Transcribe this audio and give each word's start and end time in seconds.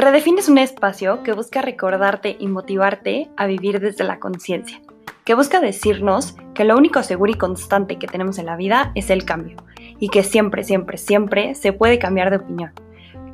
Redefine 0.00 0.38
es 0.38 0.48
un 0.48 0.58
espacio 0.58 1.24
que 1.24 1.32
busca 1.32 1.60
recordarte 1.60 2.36
y 2.38 2.46
motivarte 2.46 3.30
a 3.36 3.46
vivir 3.46 3.80
desde 3.80 4.04
la 4.04 4.20
conciencia, 4.20 4.80
que 5.24 5.34
busca 5.34 5.58
decirnos 5.58 6.36
que 6.54 6.62
lo 6.62 6.76
único 6.76 7.02
seguro 7.02 7.32
y 7.32 7.34
constante 7.34 7.98
que 7.98 8.06
tenemos 8.06 8.38
en 8.38 8.46
la 8.46 8.54
vida 8.54 8.92
es 8.94 9.10
el 9.10 9.24
cambio, 9.24 9.56
y 9.98 10.08
que 10.08 10.22
siempre, 10.22 10.62
siempre, 10.62 10.98
siempre 10.98 11.56
se 11.56 11.72
puede 11.72 11.98
cambiar 11.98 12.30
de 12.30 12.36
opinión, 12.36 12.70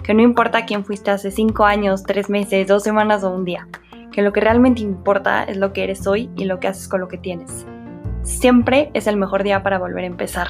que 0.03 0.15
no 0.15 0.23
importa 0.23 0.65
quién 0.65 0.87
fuiste 0.87 1.11
hace 1.11 1.31
5 1.31 1.67
años, 1.67 2.03
3 2.05 2.31
meses, 2.31 2.67
2 2.67 2.83
semanas 2.83 3.25
o 3.25 3.31
un 3.31 3.45
día, 3.45 3.69
que 4.11 4.23
lo 4.23 4.33
que 4.33 4.41
realmente 4.41 4.81
importa 4.81 5.45
es 5.45 5.59
lo 5.59 5.75
que 5.75 5.85
eres 5.85 6.07
hoy 6.07 6.31
y 6.35 6.47
lo 6.47 6.61
que 6.61 6.69
haces 6.69 6.89
con 6.89 7.03
lo 7.03 7.09
que 7.09 7.19
tienes. 7.19 7.67
Siempre 8.23 8.91
es 8.95 9.07
el 9.07 9.19
mejor 9.19 9.43
día 9.43 9.63
para 9.63 9.79
volver 9.79 10.05
a 10.05 10.07
empezar. 10.07 10.49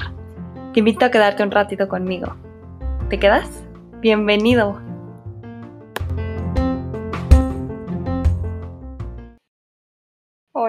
Te 0.73 0.79
invito 0.79 1.03
a 1.03 1.11
quedarte 1.11 1.43
un 1.43 1.51
ratito 1.51 1.89
conmigo. 1.89 2.37
¿Te 3.09 3.19
quedas? 3.19 3.49
Bienvenido. 3.99 4.84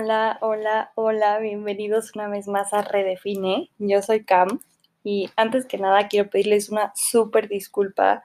Hola, 0.07 0.39
hola, 0.41 0.93
hola, 0.95 1.39
bienvenidos 1.41 2.13
una 2.15 2.29
vez 2.29 2.47
más 2.47 2.73
a 2.73 2.81
Redefine. 2.81 3.73
Yo 3.79 4.03
soy 4.03 4.23
Cam 4.23 4.61
y 5.03 5.31
antes 5.35 5.67
que 5.67 5.79
nada 5.79 6.07
quiero 6.07 6.31
pedirles 6.31 6.69
una 6.69 6.93
súper 6.95 7.49
disculpa 7.49 8.23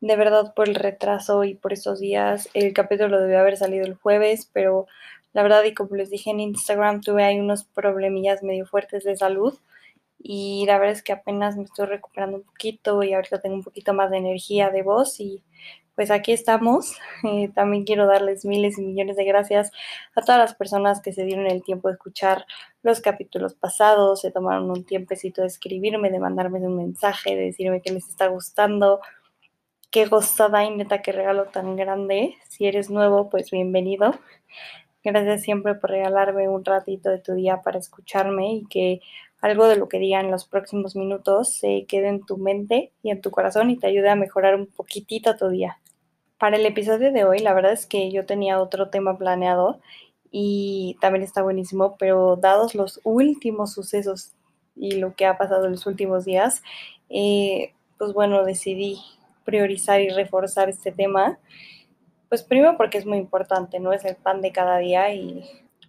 de 0.00 0.14
verdad 0.14 0.54
por 0.54 0.68
el 0.68 0.76
retraso 0.76 1.42
y 1.42 1.56
por 1.56 1.72
estos 1.72 1.98
días. 1.98 2.48
El 2.54 2.72
capítulo 2.72 3.20
debió 3.20 3.40
haber 3.40 3.56
salido 3.56 3.84
el 3.84 3.96
jueves, 3.96 4.48
pero 4.52 4.86
la 5.32 5.42
verdad 5.42 5.64
y 5.64 5.74
como 5.74 5.96
les 5.96 6.08
dije 6.08 6.30
en 6.30 6.38
Instagram 6.38 7.00
tuve 7.00 7.24
ahí 7.24 7.40
unos 7.40 7.64
problemillas 7.64 8.44
medio 8.44 8.64
fuertes 8.64 9.02
de 9.02 9.16
salud 9.16 9.58
y 10.20 10.66
la 10.68 10.78
verdad 10.78 10.94
es 10.94 11.02
que 11.02 11.14
apenas 11.14 11.56
me 11.56 11.64
estoy 11.64 11.86
recuperando 11.86 12.36
un 12.36 12.44
poquito 12.44 13.02
y 13.02 13.12
ahorita 13.12 13.40
tengo 13.40 13.56
un 13.56 13.64
poquito 13.64 13.92
más 13.92 14.12
de 14.12 14.18
energía 14.18 14.70
de 14.70 14.84
voz 14.84 15.18
y 15.18 15.42
pues 15.98 16.12
aquí 16.12 16.30
estamos. 16.30 16.96
Eh, 17.24 17.50
también 17.52 17.82
quiero 17.82 18.06
darles 18.06 18.44
miles 18.44 18.78
y 18.78 18.82
millones 18.82 19.16
de 19.16 19.24
gracias 19.24 19.72
a 20.14 20.22
todas 20.22 20.38
las 20.38 20.54
personas 20.54 21.02
que 21.02 21.12
se 21.12 21.24
dieron 21.24 21.48
el 21.48 21.64
tiempo 21.64 21.88
de 21.88 21.94
escuchar 21.94 22.46
los 22.82 23.00
capítulos 23.00 23.54
pasados, 23.54 24.20
se 24.20 24.30
tomaron 24.30 24.70
un 24.70 24.84
tiempecito 24.84 25.40
de 25.40 25.48
escribirme, 25.48 26.10
de 26.10 26.20
mandarme 26.20 26.60
un 26.60 26.76
mensaje, 26.76 27.34
de 27.34 27.46
decirme 27.46 27.82
que 27.82 27.92
les 27.92 28.08
está 28.08 28.28
gustando. 28.28 29.00
Qué 29.90 30.06
gozada 30.06 30.64
y 30.64 30.70
neta, 30.70 31.02
qué 31.02 31.10
regalo 31.10 31.46
tan 31.46 31.74
grande. 31.74 32.36
Si 32.48 32.66
eres 32.66 32.88
nuevo, 32.88 33.28
pues 33.28 33.50
bienvenido. 33.50 34.14
Gracias 35.02 35.42
siempre 35.42 35.74
por 35.74 35.90
regalarme 35.90 36.48
un 36.48 36.64
ratito 36.64 37.10
de 37.10 37.18
tu 37.18 37.34
día 37.34 37.62
para 37.62 37.80
escucharme 37.80 38.52
y 38.52 38.66
que 38.66 39.00
algo 39.40 39.66
de 39.66 39.76
lo 39.76 39.88
que 39.88 39.98
diga 39.98 40.20
en 40.20 40.30
los 40.30 40.44
próximos 40.44 40.94
minutos 40.94 41.52
se 41.54 41.84
quede 41.88 42.08
en 42.08 42.24
tu 42.24 42.36
mente 42.36 42.92
y 43.02 43.10
en 43.10 43.20
tu 43.20 43.32
corazón 43.32 43.70
y 43.70 43.76
te 43.76 43.88
ayude 43.88 44.08
a 44.08 44.14
mejorar 44.14 44.54
un 44.54 44.68
poquitito 44.68 45.36
tu 45.36 45.48
día. 45.48 45.80
Para 46.38 46.56
el 46.56 46.64
episodio 46.66 47.12
de 47.12 47.24
hoy, 47.24 47.40
la 47.40 47.52
verdad 47.52 47.72
es 47.72 47.86
que 47.86 48.12
yo 48.12 48.24
tenía 48.24 48.60
otro 48.60 48.90
tema 48.90 49.18
planeado 49.18 49.80
y 50.30 50.96
también 51.00 51.24
está 51.24 51.42
buenísimo, 51.42 51.96
pero 51.98 52.36
dados 52.36 52.76
los 52.76 53.00
últimos 53.02 53.72
sucesos 53.72 54.34
y 54.76 54.92
lo 55.00 55.16
que 55.16 55.26
ha 55.26 55.36
pasado 55.36 55.64
en 55.64 55.72
los 55.72 55.86
últimos 55.86 56.24
días, 56.24 56.62
eh, 57.08 57.74
pues 57.98 58.12
bueno, 58.12 58.44
decidí 58.44 59.00
priorizar 59.44 60.00
y 60.00 60.10
reforzar 60.10 60.68
este 60.68 60.92
tema. 60.92 61.40
Pues 62.28 62.44
primero 62.44 62.76
porque 62.76 62.98
es 62.98 63.06
muy 63.06 63.18
importante, 63.18 63.80
¿no? 63.80 63.92
Es 63.92 64.04
el 64.04 64.14
pan 64.14 64.40
de 64.40 64.52
cada 64.52 64.78
día 64.78 65.12
y 65.12 65.44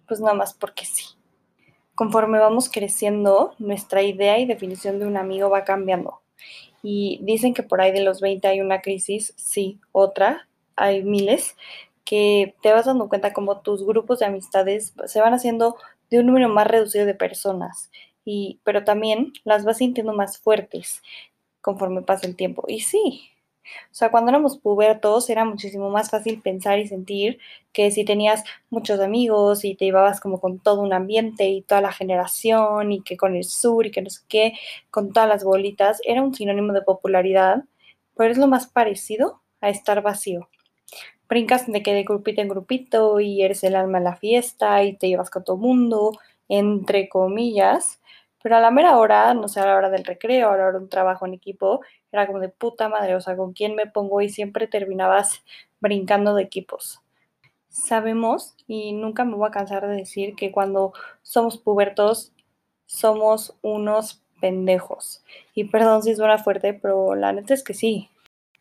pues 0.08 0.20
nada 0.20 0.34
más 0.34 0.54
porque 0.54 0.84
sí. 0.84 1.04
Conforme 1.94 2.40
vamos 2.40 2.70
creciendo, 2.70 3.54
nuestra 3.60 4.02
idea 4.02 4.40
y 4.40 4.46
definición 4.46 4.98
de 4.98 5.06
un 5.06 5.16
amigo 5.16 5.48
va 5.48 5.62
cambiando. 5.62 6.22
Y 6.82 7.20
dicen 7.22 7.54
que 7.54 7.62
por 7.62 7.80
ahí 7.80 7.92
de 7.92 8.02
los 8.02 8.20
20 8.20 8.48
hay 8.48 8.60
una 8.60 8.80
crisis, 8.80 9.34
sí, 9.36 9.80
otra, 9.92 10.48
hay 10.76 11.02
miles, 11.02 11.56
que 12.04 12.54
te 12.62 12.72
vas 12.72 12.86
dando 12.86 13.08
cuenta 13.08 13.32
como 13.32 13.60
tus 13.60 13.84
grupos 13.86 14.18
de 14.18 14.26
amistades 14.26 14.94
se 15.06 15.20
van 15.20 15.34
haciendo 15.34 15.76
de 16.10 16.18
un 16.20 16.26
número 16.26 16.48
más 16.48 16.66
reducido 16.66 17.06
de 17.06 17.14
personas, 17.14 17.90
y, 18.24 18.60
pero 18.64 18.84
también 18.84 19.32
las 19.44 19.64
vas 19.64 19.78
sintiendo 19.78 20.12
más 20.12 20.38
fuertes 20.38 21.02
conforme 21.60 22.02
pasa 22.02 22.26
el 22.26 22.36
tiempo. 22.36 22.64
Y 22.68 22.80
sí, 22.80 23.29
o 23.90 23.94
sea, 23.94 24.10
cuando 24.10 24.30
éramos 24.30 24.58
pubertos 24.58 25.30
era 25.30 25.44
muchísimo 25.44 25.90
más 25.90 26.10
fácil 26.10 26.40
pensar 26.42 26.78
y 26.78 26.86
sentir 26.86 27.38
que 27.72 27.90
si 27.90 28.04
tenías 28.04 28.44
muchos 28.70 29.00
amigos 29.00 29.64
y 29.64 29.74
te 29.74 29.84
llevabas 29.84 30.20
como 30.20 30.40
con 30.40 30.58
todo 30.60 30.80
un 30.80 30.92
ambiente 30.92 31.48
y 31.48 31.62
toda 31.62 31.80
la 31.80 31.92
generación 31.92 32.92
y 32.92 33.02
que 33.02 33.16
con 33.16 33.36
el 33.36 33.44
sur 33.44 33.86
y 33.86 33.90
que 33.90 34.02
no 34.02 34.10
sé 34.10 34.22
qué, 34.28 34.52
con 34.90 35.12
todas 35.12 35.28
las 35.28 35.44
bolitas, 35.44 36.00
era 36.04 36.22
un 36.22 36.34
sinónimo 36.34 36.72
de 36.72 36.82
popularidad, 36.82 37.64
pero 38.16 38.32
es 38.32 38.38
lo 38.38 38.46
más 38.46 38.66
parecido 38.66 39.42
a 39.60 39.70
estar 39.70 40.02
vacío. 40.02 40.48
Brincas 41.28 41.66
de 41.66 41.82
que 41.82 41.94
de 41.94 42.02
grupito 42.02 42.40
en 42.40 42.48
grupito 42.48 43.20
y 43.20 43.42
eres 43.42 43.62
el 43.62 43.76
alma 43.76 43.98
de 43.98 44.04
la 44.04 44.16
fiesta 44.16 44.82
y 44.82 44.96
te 44.96 45.08
llevas 45.08 45.30
con 45.30 45.44
todo 45.44 45.56
el 45.56 45.62
mundo, 45.62 46.12
entre 46.48 47.08
comillas, 47.08 48.00
pero 48.42 48.56
a 48.56 48.60
la 48.60 48.70
mera 48.70 48.96
hora, 48.96 49.32
no 49.34 49.48
sé, 49.48 49.60
a 49.60 49.66
la 49.66 49.76
hora 49.76 49.90
del 49.90 50.04
recreo, 50.04 50.50
a 50.50 50.56
la 50.56 50.64
hora 50.64 50.72
de 50.72 50.84
un 50.84 50.88
trabajo 50.88 51.26
en 51.26 51.34
equipo, 51.34 51.82
era 52.12 52.26
como 52.26 52.40
de 52.40 52.48
puta 52.48 52.88
madre, 52.88 53.14
o 53.14 53.20
sea, 53.20 53.36
¿con 53.36 53.52
quién 53.52 53.74
me 53.74 53.86
pongo? 53.86 54.20
Y 54.20 54.28
siempre 54.28 54.66
terminabas 54.66 55.42
brincando 55.80 56.34
de 56.34 56.42
equipos. 56.42 57.00
Sabemos, 57.68 58.54
y 58.66 58.92
nunca 58.92 59.24
me 59.24 59.36
voy 59.36 59.48
a 59.48 59.52
cansar 59.52 59.86
de 59.86 59.96
decir, 59.96 60.34
que 60.34 60.50
cuando 60.50 60.92
somos 61.22 61.58
pubertos 61.58 62.32
somos 62.86 63.56
unos 63.62 64.22
pendejos. 64.40 65.22
Y 65.54 65.64
perdón 65.64 66.02
si 66.02 66.16
suena 66.16 66.38
fuerte, 66.38 66.74
pero 66.74 67.14
la 67.14 67.32
neta 67.32 67.54
es 67.54 67.62
que 67.62 67.74
sí. 67.74 68.08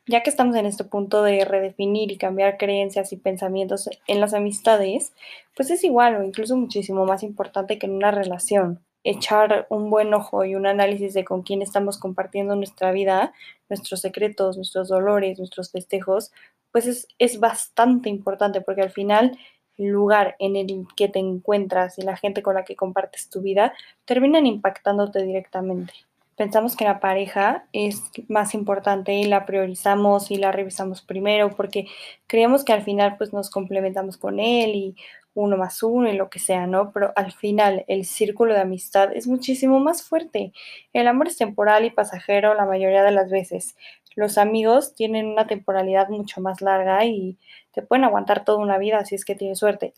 Ya 0.06 0.22
que 0.24 0.30
estamos 0.30 0.56
en 0.56 0.66
este 0.66 0.84
punto 0.84 1.24
de 1.24 1.46
redefinir 1.46 2.12
y 2.12 2.18
cambiar 2.18 2.58
creencias 2.58 3.12
y 3.14 3.18
pensamientos 3.18 3.90
en 4.08 4.20
las 4.20 4.34
amistades, 4.34 5.14
pues 5.56 5.72
es 5.72 5.84
igual 5.84 6.16
o 6.16 6.24
incluso 6.24 6.56
muchísimo 6.58 7.06
más 7.06 7.24
importante 7.24 7.80
que 7.80 7.88
en 7.88 7.94
una 7.94 8.12
relación 8.12 8.84
echar 9.10 9.66
un 9.70 9.90
buen 9.90 10.14
ojo 10.14 10.46
y 10.46 10.54
un 10.54 10.68
análisis 10.68 11.16
de 11.16 11.26
con 11.26 11.42
quién 11.42 11.64
estamos 11.64 11.98
compartiendo 11.98 12.56
nuestra 12.56 12.92
vida, 12.92 13.34
nuestros 13.68 14.02
secretos, 14.02 14.56
nuestros 14.56 14.88
dolores, 14.88 15.40
nuestros 15.40 15.72
festejos, 15.72 16.32
pues 16.72 16.86
es, 16.86 17.08
es 17.18 17.40
bastante 17.40 18.10
importante 18.10 18.62
porque 18.62 18.84
al 18.84 18.92
final 18.92 19.36
el 19.78 19.88
lugar 19.88 20.36
en 20.38 20.56
el 20.56 20.86
que 20.96 21.08
te 21.08 21.18
encuentras 21.18 21.98
y 21.98 22.04
la 22.04 22.18
gente 22.18 22.44
con 22.44 22.54
la 22.54 22.66
que 22.66 22.76
compartes 22.76 23.30
tu 23.30 23.42
vida 23.42 23.74
terminan 24.06 24.46
impactándote 24.46 25.24
directamente. 25.24 25.94
Pensamos 26.36 26.76
que 26.76 26.86
la 26.86 27.00
pareja 27.00 27.66
es 27.74 28.12
más 28.28 28.54
importante 28.54 29.14
y 29.14 29.24
la 29.24 29.48
priorizamos 29.48 30.30
y 30.30 30.36
la 30.36 30.52
revisamos 30.52 31.02
primero 31.02 31.50
porque 31.50 31.88
creemos 32.28 32.64
que 32.64 32.74
al 32.74 32.84
final 32.84 33.18
pues 33.18 33.34
nos 33.34 33.50
complementamos 33.50 34.18
con 34.18 34.40
él 34.40 34.76
y 34.76 34.96
uno 35.40 35.58
más 35.58 35.82
uno 35.84 36.10
y 36.10 36.18
lo 36.18 36.30
que 36.30 36.40
sea, 36.40 36.68
¿no? 36.68 36.92
Pero 36.92 37.14
al 37.16 37.32
final 37.32 37.86
el 37.88 38.06
círculo 38.06 38.54
de 38.54 38.62
amistad 38.62 39.12
es 39.16 39.28
muchísimo 39.28 39.80
más 39.80 40.04
fuerte. 40.04 40.54
El 40.94 41.08
amor 41.08 41.28
es 41.28 41.38
temporal 41.38 41.86
y 41.86 41.92
pasajero 41.92 42.54
la 42.54 42.66
mayoría 42.66 43.04
de 43.04 43.12
las 43.12 43.30
veces. 43.32 43.76
Los 44.16 44.38
amigos 44.38 44.96
tienen 44.96 45.28
una 45.28 45.48
temporalidad 45.48 46.10
mucho 46.10 46.42
más 46.42 46.62
larga 46.62 47.06
y 47.06 47.38
te 47.72 47.82
pueden 47.82 48.04
aguantar 48.06 48.44
toda 48.44 48.58
una 48.60 48.78
vida 48.78 49.06
si 49.06 49.16
es 49.16 49.26
que 49.26 49.36
tienes 49.36 49.60
suerte 49.60 49.94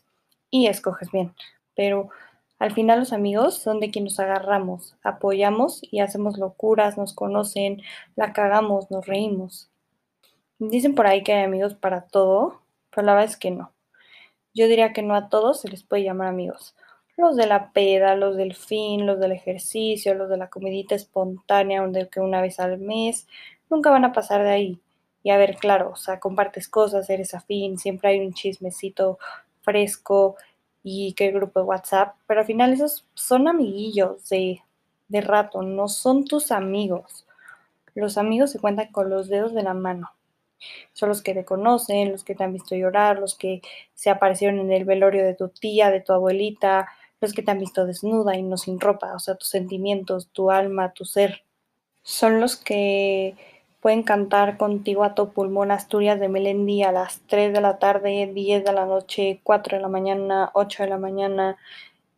y 0.50 0.68
escoges 0.68 1.10
bien. 1.10 1.34
Pero 1.74 2.10
al 2.58 2.72
final 2.72 3.00
los 3.00 3.12
amigos 3.12 3.58
son 3.58 3.80
de 3.80 3.90
quien 3.90 4.04
nos 4.04 4.20
agarramos, 4.20 4.94
apoyamos 5.02 5.80
y 5.90 5.98
hacemos 5.98 6.38
locuras, 6.38 6.96
nos 6.96 7.12
conocen, 7.14 7.82
la 8.14 8.32
cagamos, 8.32 8.90
nos 8.90 9.06
reímos. 9.06 9.68
Dicen 10.60 10.94
por 10.94 11.08
ahí 11.08 11.24
que 11.24 11.32
hay 11.32 11.42
amigos 11.42 11.74
para 11.74 12.02
todo, 12.02 12.60
pero 12.90 13.04
la 13.04 13.14
verdad 13.14 13.30
es 13.30 13.36
que 13.36 13.50
no. 13.50 13.72
Yo 14.54 14.68
diría 14.68 14.92
que 14.92 15.02
no 15.02 15.14
a 15.14 15.28
todos 15.28 15.60
se 15.60 15.68
les 15.68 15.82
puede 15.82 16.04
llamar 16.04 16.28
amigos. 16.28 16.74
Los 17.16 17.36
de 17.36 17.46
la 17.46 17.72
peda, 17.72 18.16
los 18.16 18.36
del 18.36 18.54
fin, 18.54 19.06
los 19.06 19.18
del 19.20 19.32
ejercicio, 19.32 20.14
los 20.14 20.28
de 20.28 20.36
la 20.36 20.48
comidita 20.50 20.94
espontánea, 20.94 21.86
de 21.88 22.08
que 22.08 22.20
una 22.20 22.40
vez 22.40 22.60
al 22.60 22.78
mes, 22.78 23.26
nunca 23.70 23.90
van 23.90 24.04
a 24.04 24.12
pasar 24.12 24.42
de 24.42 24.50
ahí. 24.50 24.80
Y 25.22 25.30
a 25.30 25.36
ver, 25.38 25.56
claro, 25.56 25.90
o 25.92 25.96
sea, 25.96 26.20
compartes 26.20 26.68
cosas, 26.68 27.08
eres 27.10 27.34
afín, 27.34 27.78
siempre 27.78 28.10
hay 28.10 28.20
un 28.20 28.32
chismecito 28.34 29.18
fresco 29.62 30.36
y 30.82 31.14
que 31.14 31.28
el 31.28 31.34
grupo 31.34 31.60
de 31.60 31.66
WhatsApp, 31.66 32.16
pero 32.26 32.40
al 32.40 32.46
final 32.46 32.72
esos 32.72 33.06
son 33.14 33.48
amiguillos 33.48 34.28
de, 34.28 34.62
de 35.08 35.20
rato, 35.20 35.62
no 35.62 35.88
son 35.88 36.24
tus 36.24 36.50
amigos. 36.50 37.26
Los 37.94 38.18
amigos 38.18 38.50
se 38.50 38.58
cuentan 38.60 38.90
con 38.90 39.10
los 39.10 39.28
dedos 39.28 39.54
de 39.54 39.62
la 39.62 39.74
mano. 39.74 40.10
Son 40.92 41.08
los 41.08 41.22
que 41.22 41.34
te 41.34 41.44
conocen, 41.44 42.12
los 42.12 42.24
que 42.24 42.34
te 42.34 42.44
han 42.44 42.52
visto 42.52 42.74
llorar, 42.74 43.18
los 43.18 43.34
que 43.34 43.60
se 43.94 44.10
aparecieron 44.10 44.58
en 44.60 44.72
el 44.72 44.84
velorio 44.84 45.24
de 45.24 45.34
tu 45.34 45.48
tía, 45.48 45.90
de 45.90 46.00
tu 46.00 46.12
abuelita, 46.12 46.88
los 47.20 47.32
que 47.32 47.42
te 47.42 47.50
han 47.50 47.58
visto 47.58 47.86
desnuda 47.86 48.36
y 48.36 48.42
no 48.42 48.56
sin 48.56 48.80
ropa, 48.80 49.14
o 49.14 49.18
sea, 49.18 49.36
tus 49.36 49.48
sentimientos, 49.48 50.28
tu 50.32 50.50
alma, 50.50 50.92
tu 50.92 51.04
ser. 51.04 51.44
Son 52.02 52.40
los 52.40 52.56
que 52.56 53.36
pueden 53.80 54.02
cantar 54.02 54.56
contigo 54.58 55.04
a 55.04 55.14
tu 55.14 55.32
pulmón 55.32 55.70
Asturias 55.70 56.20
de 56.20 56.28
Melendi 56.28 56.82
a 56.82 56.92
las 56.92 57.20
3 57.26 57.52
de 57.52 57.60
la 57.60 57.78
tarde, 57.78 58.30
10 58.32 58.64
de 58.64 58.72
la 58.72 58.86
noche, 58.86 59.40
4 59.42 59.76
de 59.76 59.82
la 59.82 59.88
mañana, 59.88 60.50
8 60.54 60.84
de 60.84 60.88
la 60.88 60.98
mañana, 60.98 61.56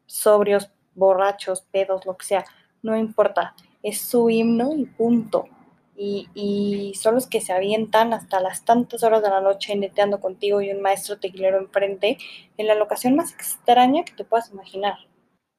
sobrios, 0.07 0.71
borrachos, 0.95 1.63
pedos, 1.63 2.07
lo 2.07 2.17
que 2.17 2.27
sea, 2.27 2.45
no 2.83 2.97
importa, 2.97 3.55
es 3.83 4.01
su 4.01 4.31
himno 4.31 4.75
y 4.75 4.85
punto. 4.85 5.47
Y, 5.97 6.93
son 7.01 7.15
los 7.15 7.27
que 7.27 7.41
se 7.41 7.53
avientan 7.53 8.13
hasta 8.13 8.41
las 8.41 8.65
tantas 8.65 9.03
horas 9.03 9.23
de 9.23 9.31
la 9.31 9.41
noche 9.41 9.77
neteando 9.77 10.21
contigo 10.21 10.61
y 10.61 10.71
un 10.71 10.81
maestro 10.81 11.19
tequilero 11.19 11.59
enfrente 11.59 12.19
en 12.57 12.67
la 12.67 12.75
locación 12.75 13.17
más 13.17 13.33
extraña 13.33 14.05
que 14.05 14.13
te 14.13 14.25
puedas 14.25 14.51
imaginar. 14.51 14.95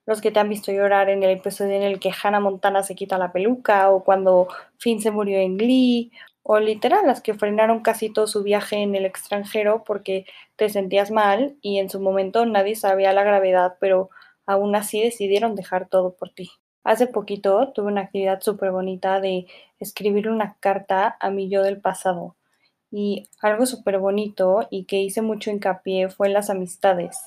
Los 0.05 0.21
que 0.21 0.31
te 0.31 0.39
han 0.39 0.49
visto 0.49 0.71
llorar 0.71 1.09
en 1.09 1.23
el 1.23 1.31
episodio 1.31 1.73
en 1.73 1.83
el 1.83 1.99
que 1.99 2.11
Hannah 2.11 2.39
Montana 2.39 2.83
se 2.83 2.95
quita 2.95 3.17
la 3.17 3.31
peluca, 3.31 3.89
o 3.89 4.03
cuando 4.03 4.47
Finn 4.77 5.01
se 5.01 5.11
murió 5.11 5.39
en 5.39 5.57
Glee, 5.57 6.11
o 6.43 6.59
literal 6.59 7.07
las 7.07 7.21
que 7.21 7.33
frenaron 7.33 7.81
casi 7.81 8.13
todo 8.13 8.27
su 8.27 8.43
viaje 8.43 8.77
en 8.77 8.93
el 8.93 9.05
extranjero 9.05 9.83
porque 9.83 10.25
te 10.55 10.69
sentías 10.69 11.09
mal 11.09 11.57
y 11.61 11.79
en 11.79 11.89
su 11.89 11.99
momento 11.99 12.45
nadie 12.45 12.75
sabía 12.75 13.13
la 13.13 13.23
gravedad, 13.23 13.77
pero 13.79 14.11
aún 14.45 14.75
así 14.75 15.01
decidieron 15.01 15.55
dejar 15.55 15.89
todo 15.89 16.15
por 16.15 16.29
ti. 16.29 16.51
Hace 16.85 17.07
poquito 17.07 17.71
tuve 17.73 17.87
una 17.87 18.01
actividad 18.01 18.41
súper 18.41 18.69
bonita 18.69 19.19
de 19.19 19.47
escribir 19.79 20.29
una 20.29 20.55
carta 20.59 21.17
a 21.19 21.31
mi 21.31 21.49
yo 21.49 21.63
del 21.63 21.81
pasado. 21.81 22.35
Y 22.91 23.27
algo 23.41 23.65
súper 23.65 23.97
bonito 23.97 24.67
y 24.69 24.83
que 24.85 25.01
hice 25.01 25.23
mucho 25.23 25.49
hincapié 25.49 26.09
fue 26.09 26.29
las 26.29 26.51
amistades. 26.51 27.17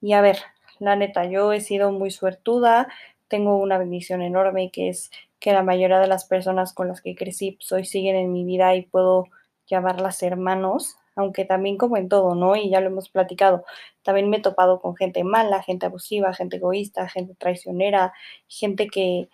Y 0.00 0.14
a 0.14 0.20
ver, 0.20 0.38
la 0.80 0.96
neta, 0.96 1.24
yo 1.26 1.52
he 1.52 1.60
sido 1.60 1.92
muy 1.92 2.10
suertuda, 2.10 2.88
tengo 3.28 3.58
una 3.58 3.78
bendición 3.78 4.20
enorme 4.20 4.72
que 4.72 4.88
es 4.88 5.12
que 5.38 5.52
la 5.52 5.62
mayoría 5.62 6.00
de 6.00 6.08
las 6.08 6.24
personas 6.24 6.72
con 6.72 6.88
las 6.88 7.00
que 7.00 7.14
crecí 7.14 7.52
pues, 7.52 7.70
hoy 7.70 7.84
siguen 7.84 8.16
en 8.16 8.32
mi 8.32 8.44
vida 8.44 8.74
y 8.74 8.82
puedo 8.82 9.28
llamarlas 9.68 10.24
hermanos, 10.24 10.96
aunque 11.18 11.44
también 11.44 11.76
como 11.76 11.96
en 11.96 12.08
todo, 12.08 12.36
¿no? 12.36 12.54
Y 12.54 12.70
ya 12.70 12.80
lo 12.80 12.86
hemos 12.86 13.08
platicado, 13.08 13.64
también 14.02 14.30
me 14.30 14.36
he 14.36 14.40
topado 14.40 14.80
con 14.80 14.94
gente 14.96 15.24
mala, 15.24 15.62
gente 15.62 15.86
abusiva, 15.86 16.32
gente 16.32 16.58
egoísta, 16.58 17.08
gente 17.08 17.34
traicionera, 17.34 18.12
gente 18.46 18.86
que, 18.86 19.28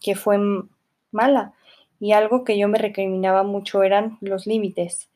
que 0.00 0.14
fue 0.14 0.38
mala. 1.10 1.52
Y 1.98 2.12
algo 2.12 2.44
que 2.44 2.56
yo 2.56 2.68
me 2.68 2.78
recriminaba 2.78 3.42
mucho 3.42 3.82
eran 3.82 4.18
los 4.20 4.46
límites. 4.46 5.10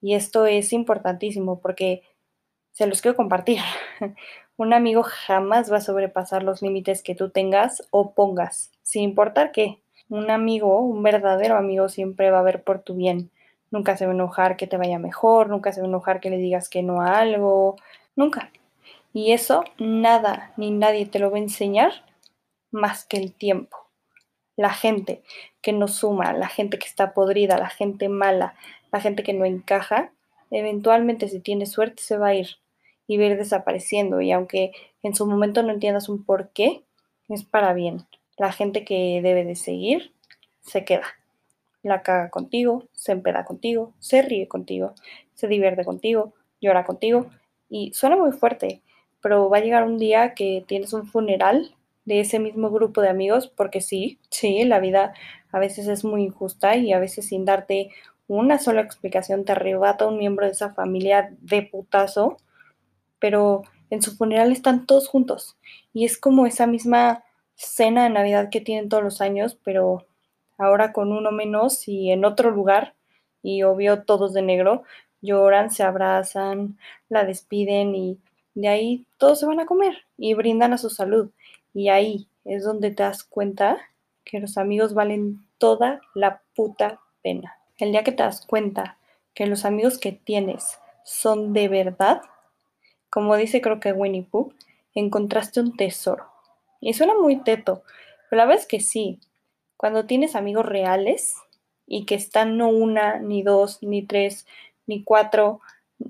Y 0.00 0.14
esto 0.14 0.46
es 0.46 0.72
importantísimo 0.72 1.60
porque 1.60 2.02
se 2.72 2.86
los 2.86 3.02
quiero 3.02 3.14
compartir. 3.14 3.58
Un 4.56 4.72
amigo 4.72 5.02
jamás 5.02 5.70
va 5.70 5.76
a 5.76 5.80
sobrepasar 5.82 6.42
los 6.42 6.62
límites 6.62 7.02
que 7.02 7.14
tú 7.14 7.28
tengas 7.28 7.86
o 7.90 8.14
pongas, 8.14 8.72
sin 8.82 9.02
importar 9.02 9.52
qué. 9.52 9.82
Un 10.08 10.30
amigo, 10.30 10.80
un 10.80 11.02
verdadero 11.02 11.56
amigo, 11.58 11.90
siempre 11.90 12.30
va 12.30 12.38
a 12.38 12.42
ver 12.42 12.64
por 12.64 12.80
tu 12.80 12.94
bien 12.94 13.30
nunca 13.72 13.96
se 13.96 14.06
va 14.06 14.12
a 14.12 14.14
enojar 14.14 14.56
que 14.56 14.68
te 14.68 14.76
vaya 14.76 15.00
mejor, 15.00 15.48
nunca 15.48 15.72
se 15.72 15.80
va 15.80 15.86
a 15.86 15.88
enojar 15.88 16.20
que 16.20 16.30
le 16.30 16.36
digas 16.36 16.68
que 16.68 16.82
no 16.82 17.00
a 17.00 17.18
algo, 17.18 17.76
nunca. 18.14 18.52
Y 19.12 19.32
eso 19.32 19.64
nada 19.78 20.52
ni 20.56 20.70
nadie 20.70 21.06
te 21.06 21.18
lo 21.18 21.30
va 21.30 21.38
a 21.38 21.40
enseñar 21.40 21.92
más 22.70 23.04
que 23.04 23.16
el 23.16 23.32
tiempo. 23.32 23.76
La 24.56 24.70
gente 24.70 25.22
que 25.62 25.72
no 25.72 25.88
suma, 25.88 26.32
la 26.34 26.48
gente 26.48 26.78
que 26.78 26.86
está 26.86 27.14
podrida, 27.14 27.58
la 27.58 27.70
gente 27.70 28.08
mala, 28.08 28.54
la 28.92 29.00
gente 29.00 29.22
que 29.22 29.32
no 29.32 29.44
encaja, 29.46 30.12
eventualmente 30.50 31.28
si 31.28 31.40
tiene 31.40 31.66
suerte 31.66 32.02
se 32.02 32.18
va 32.18 32.28
a 32.28 32.34
ir 32.34 32.48
y 33.06 33.16
va 33.16 33.24
a 33.24 33.26
ir 33.28 33.38
desapareciendo. 33.38 34.20
Y 34.20 34.32
aunque 34.32 34.72
en 35.02 35.14
su 35.14 35.26
momento 35.26 35.62
no 35.62 35.72
entiendas 35.72 36.08
un 36.10 36.24
por 36.24 36.50
qué, 36.50 36.84
es 37.28 37.44
para 37.44 37.72
bien. 37.72 38.06
La 38.36 38.52
gente 38.52 38.84
que 38.84 39.20
debe 39.22 39.44
de 39.44 39.56
seguir 39.56 40.12
se 40.60 40.84
queda 40.84 41.06
la 41.82 42.02
caga 42.02 42.30
contigo, 42.30 42.88
se 42.92 43.12
empeda 43.12 43.44
contigo, 43.44 43.94
se 43.98 44.22
ríe 44.22 44.48
contigo, 44.48 44.94
se 45.34 45.48
divierte 45.48 45.84
contigo, 45.84 46.32
llora 46.60 46.84
contigo 46.84 47.26
y 47.68 47.92
suena 47.94 48.16
muy 48.16 48.32
fuerte, 48.32 48.82
pero 49.20 49.48
va 49.48 49.58
a 49.58 49.60
llegar 49.60 49.84
un 49.84 49.98
día 49.98 50.34
que 50.34 50.64
tienes 50.66 50.92
un 50.92 51.06
funeral 51.06 51.74
de 52.04 52.20
ese 52.20 52.38
mismo 52.38 52.70
grupo 52.70 53.00
de 53.00 53.08
amigos, 53.08 53.48
porque 53.48 53.80
sí, 53.80 54.18
sí, 54.30 54.64
la 54.64 54.80
vida 54.80 55.14
a 55.50 55.58
veces 55.58 55.86
es 55.88 56.04
muy 56.04 56.24
injusta 56.24 56.76
y 56.76 56.92
a 56.92 56.98
veces 56.98 57.28
sin 57.28 57.44
darte 57.44 57.90
una 58.26 58.58
sola 58.58 58.80
explicación 58.80 59.44
te 59.44 59.52
arrebata 59.52 60.06
un 60.06 60.18
miembro 60.18 60.46
de 60.46 60.52
esa 60.52 60.72
familia 60.72 61.34
de 61.40 61.62
putazo, 61.62 62.38
pero 63.18 63.62
en 63.90 64.02
su 64.02 64.16
funeral 64.16 64.52
están 64.52 64.86
todos 64.86 65.08
juntos 65.08 65.56
y 65.92 66.04
es 66.04 66.18
como 66.18 66.46
esa 66.46 66.66
misma 66.66 67.24
cena 67.54 68.04
de 68.04 68.10
Navidad 68.10 68.48
que 68.50 68.60
tienen 68.60 68.88
todos 68.88 69.02
los 69.04 69.20
años, 69.20 69.58
pero 69.62 70.06
ahora 70.62 70.92
con 70.92 71.12
uno 71.12 71.32
menos 71.32 71.88
y 71.88 72.10
en 72.10 72.24
otro 72.24 72.50
lugar, 72.50 72.94
y 73.42 73.62
obvio 73.62 74.04
todos 74.04 74.32
de 74.32 74.42
negro, 74.42 74.84
lloran, 75.20 75.70
se 75.70 75.82
abrazan, 75.82 76.78
la 77.08 77.24
despiden 77.24 77.94
y 77.94 78.18
de 78.54 78.68
ahí 78.68 79.06
todos 79.18 79.40
se 79.40 79.46
van 79.46 79.60
a 79.60 79.66
comer 79.66 80.04
y 80.16 80.34
brindan 80.34 80.72
a 80.72 80.78
su 80.78 80.90
salud. 80.90 81.30
Y 81.74 81.88
ahí 81.88 82.28
es 82.44 82.64
donde 82.64 82.90
te 82.90 83.02
das 83.02 83.24
cuenta 83.24 83.78
que 84.24 84.40
los 84.40 84.58
amigos 84.58 84.94
valen 84.94 85.44
toda 85.58 86.00
la 86.14 86.42
puta 86.54 87.00
pena. 87.22 87.56
El 87.78 87.92
día 87.92 88.04
que 88.04 88.12
te 88.12 88.22
das 88.22 88.44
cuenta 88.46 88.98
que 89.34 89.46
los 89.46 89.64
amigos 89.64 89.98
que 89.98 90.12
tienes 90.12 90.78
son 91.04 91.52
de 91.52 91.68
verdad, 91.68 92.22
como 93.10 93.36
dice 93.36 93.60
creo 93.60 93.80
que 93.80 93.92
Winnie 93.92 94.26
Pooh, 94.30 94.52
encontraste 94.94 95.60
un 95.60 95.76
tesoro. 95.76 96.26
Y 96.80 96.94
suena 96.94 97.14
muy 97.14 97.42
teto, 97.42 97.82
pero 98.28 98.38
la 98.38 98.46
verdad 98.46 98.62
es 98.62 98.68
que 98.68 98.80
sí, 98.80 99.20
cuando 99.82 100.06
tienes 100.06 100.36
amigos 100.36 100.64
reales 100.64 101.34
y 101.88 102.06
que 102.06 102.14
están 102.14 102.56
no 102.56 102.68
una, 102.68 103.18
ni 103.18 103.42
dos, 103.42 103.82
ni 103.82 104.06
tres, 104.06 104.46
ni 104.86 105.02
cuatro, 105.02 105.60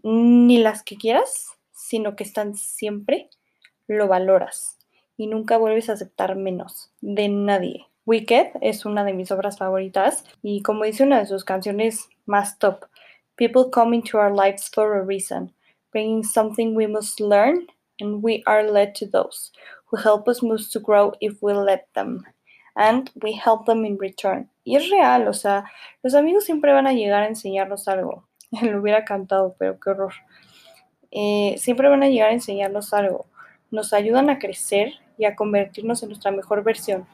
ni 0.02 0.58
las 0.58 0.82
que 0.82 0.98
quieras, 0.98 1.52
sino 1.72 2.14
que 2.14 2.22
están 2.22 2.54
siempre, 2.54 3.30
lo 3.86 4.08
valoras 4.08 4.76
y 5.16 5.26
nunca 5.26 5.56
vuelves 5.56 5.88
a 5.88 5.94
aceptar 5.94 6.36
menos 6.36 6.92
de 7.00 7.30
nadie. 7.30 7.86
Wicked 8.04 8.48
es 8.60 8.84
una 8.84 9.04
de 9.04 9.14
mis 9.14 9.30
obras 9.30 9.56
favoritas 9.56 10.26
y 10.42 10.60
como 10.60 10.84
dice 10.84 11.04
una 11.04 11.20
de 11.20 11.26
sus 11.26 11.42
canciones 11.42 12.10
más 12.26 12.58
top, 12.58 12.84
People 13.36 13.70
come 13.70 13.96
into 13.96 14.18
our 14.18 14.30
lives 14.30 14.68
for 14.68 14.98
a 14.98 15.02
reason, 15.02 15.50
bringing 15.92 16.22
something 16.22 16.74
we 16.74 16.86
must 16.86 17.20
learn, 17.20 17.68
and 17.98 18.22
we 18.22 18.42
are 18.44 18.70
led 18.70 18.94
to 18.96 19.06
those 19.06 19.50
who 19.86 19.96
help 19.96 20.28
us 20.28 20.42
move 20.42 20.68
to 20.72 20.78
grow 20.78 21.14
if 21.22 21.42
we 21.42 21.54
let 21.54 21.88
them 21.94 22.22
and 22.74 23.10
we 23.22 23.32
help 23.32 23.66
them 23.66 23.84
in 23.84 23.98
return. 23.98 24.48
Y 24.64 24.76
es 24.76 24.88
real, 24.90 25.28
o 25.28 25.32
sea, 25.32 25.64
los 26.02 26.14
amigos 26.14 26.44
siempre 26.44 26.72
van 26.72 26.86
a 26.86 26.92
llegar 26.92 27.22
a 27.22 27.28
enseñarnos 27.28 27.88
algo. 27.88 28.24
Lo 28.62 28.80
hubiera 28.80 29.04
cantado, 29.04 29.54
pero 29.58 29.78
qué 29.78 29.90
horror. 29.90 30.12
Eh, 31.10 31.56
siempre 31.58 31.88
van 31.88 32.02
a 32.02 32.08
llegar 32.08 32.30
a 32.30 32.34
enseñarnos 32.34 32.92
algo. 32.94 33.26
Nos 33.70 33.92
ayudan 33.92 34.30
a 34.30 34.38
crecer 34.38 34.94
y 35.18 35.24
a 35.24 35.36
convertirnos 35.36 36.02
en 36.02 36.10
nuestra 36.10 36.30
mejor 36.30 36.62
versión. 36.62 37.06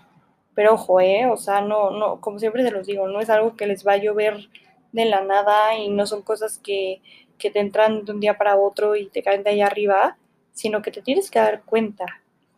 Pero 0.55 0.75
ojo, 0.75 1.01
eh, 1.01 1.27
o 1.27 1.37
sea, 1.37 1.61
no, 1.61 1.91
no, 1.91 2.21
como 2.21 2.39
siempre 2.39 2.65
se 2.65 2.71
los 2.71 2.87
digo, 2.87 3.09
no 3.09 3.21
es 3.21 3.31
algo 3.31 3.57
que 3.57 3.67
les 3.67 3.87
va 3.87 3.93
a 3.93 3.99
llover 3.99 4.49
de 4.93 5.05
la 5.05 5.23
nada 5.23 5.77
y 5.77 5.89
no 5.89 6.07
son 6.07 6.23
cosas 6.23 6.59
que, 6.59 7.01
que 7.39 7.51
te 7.51 7.61
entran 7.61 8.05
de 8.05 8.13
un 8.13 8.21
día 8.21 8.37
para 8.37 8.57
otro 8.57 8.97
y 8.97 9.07
te 9.09 9.23
caen 9.23 9.45
de 9.45 9.51
allá 9.51 9.67
arriba, 9.67 10.17
sino 10.53 10.83
que 10.83 10.91
te 10.91 11.03
tienes 11.03 11.31
que 11.31 11.39
dar 11.39 11.63
cuenta 11.63 12.07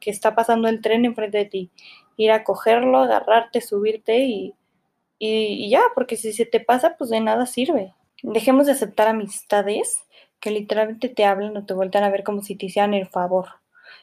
que 0.00 0.10
está 0.10 0.34
pasando 0.34 0.68
el 0.68 0.80
tren 0.80 1.04
enfrente 1.04 1.38
de 1.38 1.44
ti 1.44 1.70
ir 2.16 2.30
a 2.32 2.44
cogerlo, 2.44 2.98
agarrarte, 2.98 3.60
subirte 3.60 4.18
y, 4.20 4.54
y, 5.18 5.68
ya, 5.70 5.82
porque 5.94 6.16
si 6.16 6.32
se 6.32 6.46
te 6.46 6.60
pasa, 6.60 6.96
pues 6.96 7.10
de 7.10 7.20
nada 7.20 7.46
sirve. 7.46 7.94
Dejemos 8.22 8.66
de 8.66 8.72
aceptar 8.72 9.08
amistades 9.08 10.00
que 10.40 10.50
literalmente 10.50 11.08
te 11.08 11.24
hablan 11.24 11.56
o 11.56 11.66
te 11.66 11.74
vueltan 11.74 12.04
a 12.04 12.10
ver 12.10 12.24
como 12.24 12.42
si 12.42 12.56
te 12.56 12.66
hicieran 12.66 12.94
el 12.94 13.06
favor, 13.06 13.46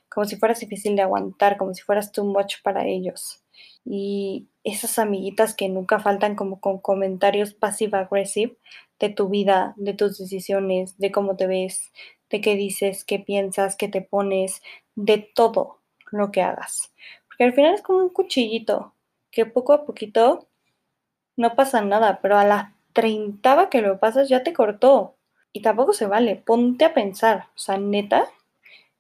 como 0.10 0.26
si 0.26 0.36
fueras 0.36 0.60
difícil 0.60 0.96
de 0.96 1.02
aguantar, 1.02 1.58
como 1.58 1.74
si 1.74 1.82
fueras 1.82 2.12
too 2.12 2.24
much 2.24 2.56
para 2.64 2.86
ellos. 2.86 3.44
Y 3.84 4.48
esas 4.64 5.00
amiguitas 5.00 5.56
que 5.56 5.70
nunca 5.70 6.00
faltan 6.00 6.36
como 6.36 6.60
con 6.60 6.80
comentarios 6.80 7.54
passive-aggressive 7.54 8.58
de 9.00 9.10
tu 9.10 9.30
vida, 9.30 9.74
de 9.78 9.94
tus 9.94 10.18
decisiones, 10.18 10.98
de 10.98 11.12
cómo 11.12 11.36
te 11.36 11.48
ves, 11.48 11.92
de 12.30 12.42
qué 12.42 12.56
dices, 12.56 13.04
qué 13.06 13.20
piensas, 13.20 13.76
qué 13.76 13.88
te 13.88 14.02
pones, 14.02 14.62
de 14.96 15.18
todo 15.34 15.80
lo 16.12 16.32
que 16.32 16.42
hagas. 16.42 16.94
Que 17.38 17.44
al 17.44 17.54
final 17.54 17.76
es 17.76 17.82
como 17.82 18.00
un 18.00 18.10
cuchillito, 18.10 18.94
que 19.32 19.46
poco 19.46 19.74
a 19.74 19.86
poquito 19.86 20.48
no 21.36 21.56
pasa 21.56 21.82
nada, 21.82 22.20
pero 22.22 22.38
a 22.38 22.44
la 22.46 22.76
treintava 22.94 23.70
que 23.70 23.82
lo 23.82 24.00
pasas 24.00 24.28
ya 24.28 24.44
te 24.44 24.54
cortó. 24.54 25.16
Y 25.54 25.62
tampoco 25.62 25.94
se 25.94 26.08
vale, 26.08 26.36
ponte 26.36 26.86
a 26.86 26.94
pensar, 26.94 27.48
o 27.56 27.60
sea, 27.60 27.78
neta, 27.78 28.28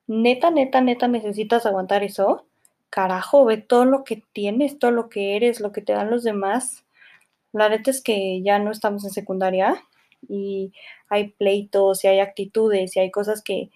neta, 0.07 0.51
neta, 0.51 0.81
neta, 0.81 1.07
necesitas 1.07 1.65
aguantar 1.65 2.03
eso. 2.03 2.45
Carajo, 2.89 3.45
ve 3.45 3.57
todo 3.57 3.85
lo 3.85 4.03
que 4.03 4.23
tienes, 4.33 4.79
todo 4.79 4.91
lo 4.91 5.09
que 5.09 5.35
eres, 5.35 5.59
lo 5.59 5.71
que 5.71 5.81
te 5.81 5.93
dan 5.93 6.09
los 6.09 6.23
demás. 6.23 6.85
La 7.53 7.69
neta 7.69 7.91
es 7.91 8.01
que 8.01 8.41
ya 8.43 8.59
no 8.59 8.71
estamos 8.71 9.03
en 9.03 9.11
secundaria 9.11 9.83
y 10.27 10.73
hay 11.09 11.29
pleitos 11.29 12.03
y 12.03 12.07
hay 12.07 12.19
actitudes 12.19 12.95
y 12.95 12.99
hay 12.99 13.11
cosas 13.11 13.41
que, 13.43 13.71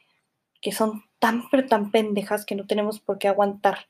que 0.61 0.71
son 0.71 1.03
tan, 1.19 1.49
pero 1.51 1.67
tan 1.67 1.91
pendejas 1.91 2.45
que 2.45 2.55
no 2.55 2.67
tenemos 2.67 2.99
por 2.99 3.19
qué 3.19 3.27
aguantar 3.27 3.87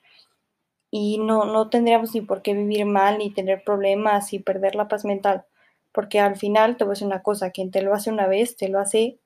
y 0.91 1.17
no, 1.17 1.45
no 1.45 1.69
tendríamos 1.69 2.13
ni 2.13 2.21
por 2.21 2.41
qué 2.41 2.53
vivir 2.53 2.85
mal, 2.85 3.17
ni 3.17 3.31
tener 3.31 3.63
problemas 3.63 4.33
y 4.33 4.39
perder 4.39 4.75
la 4.75 4.89
paz 4.89 5.05
mental, 5.05 5.45
porque 5.93 6.19
al 6.19 6.35
final 6.35 6.75
te 6.77 6.83
voy 6.83 6.91
a 6.91 6.95
decir 6.95 7.07
una 7.07 7.23
cosa, 7.23 7.51
quien 7.51 7.71
te 7.71 7.81
lo 7.81 7.93
hace 7.93 8.11
una 8.11 8.27
vez, 8.27 8.57
te 8.57 8.67
lo 8.67 8.79
hace 8.79 9.17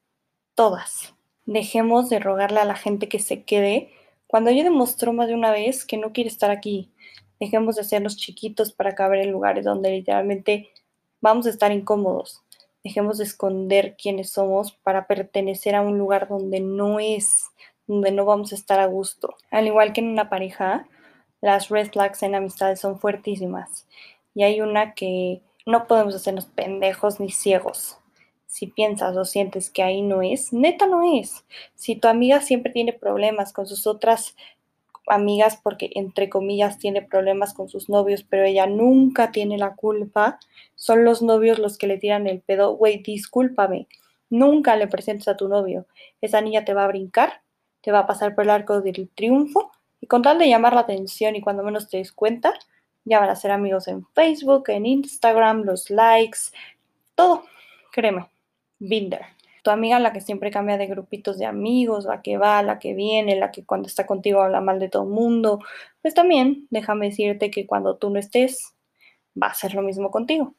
todas. 0.53 1.15
Dejemos 1.45 2.09
de 2.09 2.19
rogarle 2.19 2.59
a 2.59 2.65
la 2.65 2.75
gente 2.75 3.09
que 3.09 3.19
se 3.19 3.43
quede 3.43 3.89
cuando 4.27 4.51
ella 4.51 4.63
demostró 4.63 5.11
más 5.11 5.27
de 5.27 5.33
una 5.33 5.51
vez 5.51 5.85
que 5.85 5.97
no 5.97 6.13
quiere 6.13 6.29
estar 6.29 6.51
aquí. 6.51 6.91
Dejemos 7.39 7.75
de 7.75 7.81
hacernos 7.81 8.15
chiquitos 8.15 8.71
para 8.71 8.95
caber 8.95 9.19
en 9.19 9.31
lugares 9.31 9.65
donde 9.65 9.91
literalmente 9.91 10.69
vamos 11.19 11.47
a 11.47 11.49
estar 11.49 11.71
incómodos. 11.71 12.41
Dejemos 12.83 13.17
de 13.17 13.23
esconder 13.23 13.95
quiénes 13.97 14.29
somos 14.29 14.71
para 14.71 15.07
pertenecer 15.07 15.73
a 15.75 15.81
un 15.81 15.97
lugar 15.97 16.27
donde 16.27 16.59
no 16.59 16.99
es, 16.99 17.45
donde 17.87 18.11
no 18.11 18.25
vamos 18.25 18.51
a 18.51 18.55
estar 18.55 18.79
a 18.79 18.85
gusto. 18.85 19.35
Al 19.49 19.65
igual 19.65 19.91
que 19.91 20.01
en 20.01 20.09
una 20.09 20.29
pareja, 20.29 20.87
las 21.45 21.69
red 21.69 21.91
flags 21.91 22.23
en 22.23 22.33
amistades 22.33 22.79
son 22.79 22.99
fuertísimas. 22.99 23.85
Y 24.33 24.41
hay 24.41 24.61
una 24.61 24.95
que 24.95 25.43
no 25.67 25.85
podemos 25.85 26.15
hacernos 26.15 26.47
pendejos 26.47 27.19
ni 27.19 27.29
ciegos. 27.29 27.99
Si 28.47 28.65
piensas 28.65 29.15
o 29.15 29.25
sientes 29.25 29.69
que 29.69 29.83
ahí 29.83 30.01
no 30.01 30.23
es, 30.23 30.53
neta 30.53 30.87
no 30.87 31.03
es. 31.21 31.45
Si 31.75 31.97
tu 31.97 32.07
amiga 32.07 32.41
siempre 32.41 32.71
tiene 32.71 32.93
problemas 32.93 33.53
con 33.53 33.67
sus 33.67 33.85
otras 33.85 34.35
amigas 35.05 35.59
porque, 35.61 35.91
entre 35.93 36.29
comillas, 36.29 36.79
tiene 36.79 37.03
problemas 37.03 37.53
con 37.53 37.69
sus 37.69 37.89
novios, 37.89 38.23
pero 38.27 38.43
ella 38.43 38.65
nunca 38.65 39.31
tiene 39.31 39.59
la 39.59 39.75
culpa, 39.75 40.39
son 40.73 41.05
los 41.05 41.21
novios 41.21 41.59
los 41.59 41.77
que 41.77 41.85
le 41.85 41.99
tiran 41.99 42.25
el 42.25 42.41
pedo. 42.41 42.75
Güey, 42.75 43.03
discúlpame, 43.03 43.87
nunca 44.31 44.75
le 44.77 44.87
presentes 44.87 45.27
a 45.27 45.37
tu 45.37 45.47
novio. 45.47 45.85
Esa 46.21 46.41
niña 46.41 46.65
te 46.65 46.73
va 46.73 46.85
a 46.85 46.87
brincar, 46.87 47.43
te 47.81 47.91
va 47.91 47.99
a 47.99 48.07
pasar 48.07 48.33
por 48.33 48.45
el 48.45 48.49
arco 48.49 48.81
del 48.81 49.09
triunfo 49.13 49.71
y 50.01 50.07
con 50.07 50.21
tal 50.21 50.39
de 50.39 50.49
llamar 50.49 50.73
la 50.73 50.81
atención 50.81 51.35
y 51.35 51.41
cuando 51.41 51.63
menos 51.63 51.89
te 51.89 51.97
des 51.97 52.11
cuenta, 52.11 52.53
ya 53.03 53.19
van 53.19 53.29
a 53.29 53.35
ser 53.35 53.51
amigos 53.51 53.87
en 53.87 54.05
Facebook, 54.13 54.69
en 54.69 54.85
Instagram, 54.85 55.63
los 55.63 55.89
likes, 55.89 56.39
todo. 57.15 57.43
Créeme, 57.91 58.29
Binder 58.79 59.35
tu 59.65 59.71
amiga 59.71 59.97
la 59.99 60.13
que 60.13 60.21
siempre 60.21 60.51
cambia 60.51 60.77
de 60.77 60.85
grupitos 60.85 61.39
de 61.39 61.47
amigos, 61.47 62.05
la 62.05 62.21
que 62.21 62.37
va, 62.37 62.61
la 62.61 62.77
que 62.77 62.93
viene, 62.93 63.35
la 63.35 63.49
que 63.51 63.65
cuando 63.65 63.87
está 63.87 64.05
contigo 64.05 64.43
habla 64.43 64.61
mal 64.61 64.79
de 64.79 64.89
todo 64.89 65.03
el 65.03 65.09
mundo, 65.09 65.59
pues 66.03 66.13
también 66.13 66.67
déjame 66.69 67.09
decirte 67.09 67.49
que 67.49 67.65
cuando 67.65 67.97
tú 67.97 68.11
no 68.11 68.19
estés, 68.19 68.75
va 69.41 69.47
a 69.47 69.55
ser 69.55 69.73
lo 69.73 69.81
mismo 69.81 70.11
contigo. 70.11 70.53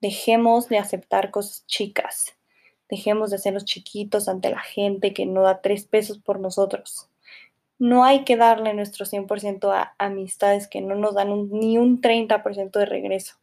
Dejemos 0.00 0.68
de 0.68 0.78
aceptar 0.78 1.30
cosas 1.30 1.64
chicas. 1.66 2.36
Dejemos 2.90 3.30
de 3.30 3.38
ser 3.38 3.54
los 3.54 3.64
chiquitos 3.64 4.28
ante 4.28 4.50
la 4.50 4.58
gente 4.58 5.14
que 5.14 5.24
no 5.24 5.42
da 5.42 5.60
tres 5.62 5.84
pesos 5.84 6.18
por 6.18 6.40
nosotros. 6.40 7.08
No 7.82 8.04
hay 8.04 8.24
que 8.24 8.36
darle 8.36 8.74
nuestro 8.74 9.06
100% 9.06 9.72
a 9.72 9.94
amistades 9.98 10.68
que 10.68 10.80
no 10.80 10.94
nos 10.94 11.14
dan 11.14 11.50
ni 11.50 11.78
un 11.78 12.00
30% 12.00 12.78
de 12.78 12.86
regreso. 12.86 13.36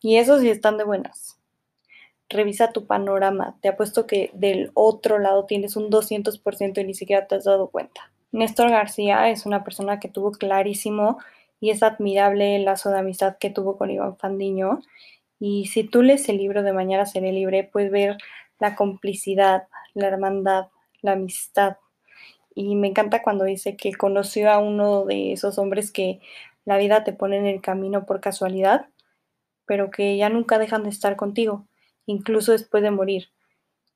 Y 0.00 0.16
eso 0.16 0.38
sí 0.38 0.50
están 0.50 0.76
de 0.76 0.84
buenas 0.84 1.38
revisa 2.28 2.72
tu 2.72 2.86
panorama. 2.86 3.56
Te 3.60 3.68
apuesto 3.68 4.06
que 4.06 4.30
del 4.34 4.70
otro 4.74 5.18
lado 5.18 5.44
tienes 5.46 5.76
un 5.76 5.90
200% 5.90 6.80
y 6.80 6.84
ni 6.84 6.94
siquiera 6.94 7.26
te 7.26 7.36
has 7.36 7.44
dado 7.44 7.68
cuenta. 7.68 8.12
Néstor 8.32 8.70
García 8.70 9.30
es 9.30 9.46
una 9.46 9.64
persona 9.64 9.98
que 10.00 10.08
tuvo 10.08 10.32
clarísimo 10.32 11.18
y 11.60 11.70
es 11.70 11.82
admirable 11.82 12.56
el 12.56 12.66
lazo 12.66 12.90
de 12.90 12.98
amistad 12.98 13.36
que 13.38 13.50
tuvo 13.50 13.78
con 13.78 13.90
Iván 13.90 14.16
Fandiño. 14.16 14.80
Y 15.40 15.66
si 15.66 15.84
tú 15.84 16.02
lees 16.02 16.28
el 16.28 16.36
libro 16.36 16.62
de 16.62 16.72
Mañana 16.72 17.06
seré 17.06 17.32
libre, 17.32 17.64
puedes 17.64 17.90
ver 17.90 18.18
la 18.58 18.76
complicidad, 18.76 19.68
la 19.94 20.08
hermandad, 20.08 20.66
la 21.00 21.12
amistad. 21.12 21.76
Y 22.54 22.74
me 22.76 22.88
encanta 22.88 23.22
cuando 23.22 23.44
dice 23.44 23.76
que 23.76 23.94
conoció 23.94 24.50
a 24.50 24.58
uno 24.58 25.04
de 25.04 25.32
esos 25.32 25.58
hombres 25.58 25.90
que 25.92 26.20
la 26.64 26.76
vida 26.78 27.04
te 27.04 27.12
pone 27.12 27.36
en 27.36 27.46
el 27.46 27.60
camino 27.60 28.04
por 28.06 28.20
casualidad, 28.20 28.88
pero 29.66 29.90
que 29.90 30.16
ya 30.16 30.28
nunca 30.28 30.58
dejan 30.58 30.82
de 30.82 30.90
estar 30.90 31.16
contigo 31.16 31.66
incluso 32.08 32.52
después 32.52 32.82
de 32.82 32.90
morir. 32.90 33.28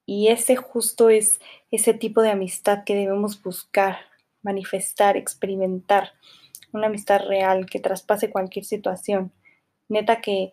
Y 0.06 0.28
ese 0.28 0.54
justo 0.54 1.11
es 1.11 1.40
ese 1.71 1.94
tipo 1.94 2.23
de 2.23 2.30
amistad 2.30 2.85
que 2.85 2.94
debemos 2.94 3.42
buscar, 3.42 3.97
manifestar, 4.42 5.16
experimentar. 5.16 6.12
Una 6.73 6.87
amistad 6.87 7.23
real 7.26 7.66
que 7.66 7.80
traspase 7.80 8.30
cualquier 8.30 8.64
situación. 8.64 9.32
Neta 9.88 10.21
que, 10.21 10.52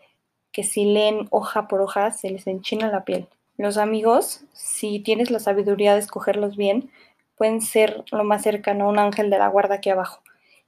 que 0.51 0.63
si 0.63 0.85
leen 0.85 1.27
hoja 1.31 1.67
por 1.67 1.81
hoja 1.81 2.11
se 2.11 2.29
les 2.29 2.47
enchina 2.47 2.89
la 2.89 3.05
piel. 3.05 3.27
Los 3.57 3.77
amigos, 3.77 4.45
si 4.53 4.99
tienes 4.99 5.31
la 5.31 5.39
sabiduría 5.39 5.93
de 5.93 5.99
escogerlos 5.99 6.55
bien, 6.55 6.91
pueden 7.39 7.61
ser 7.61 8.03
lo 8.11 8.25
más 8.25 8.43
cercano 8.43 8.83
a 8.83 8.89
un 8.89 8.99
ángel 8.99 9.29
de 9.29 9.39
la 9.39 9.47
guarda 9.47 9.75
aquí 9.75 9.89
abajo. 9.89 10.21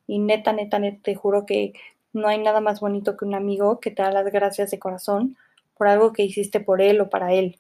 Y 0.08 0.20
neta, 0.20 0.54
neta, 0.54 0.80
neta, 0.80 1.02
te 1.04 1.16
juro 1.16 1.46
que 1.46 1.74
no 2.14 2.30
hay 2.30 2.38
nada 2.38 2.62
más 2.62 2.80
bonito 2.80 3.18
que 3.18 3.26
un 3.26 3.36
amigo 3.36 3.82
que 3.82 3.92
te 3.92 4.02
da 4.02 4.10
las 4.10 4.32
gracias 4.32 4.72
de 4.72 4.80
corazón 4.80 5.36
por 5.78 5.90
algo 5.90 6.14
que 6.14 6.24
hiciste 6.24 6.62
por 6.62 6.82
él 6.82 7.02
o 7.02 7.10
para 7.10 7.34
él. 7.34 7.60